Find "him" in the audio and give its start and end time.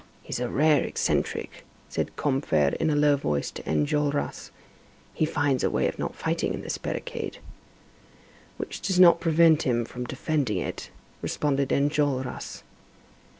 9.61-9.85